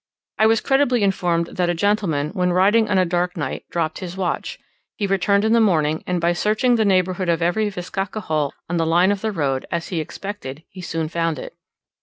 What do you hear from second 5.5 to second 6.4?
the morning, and by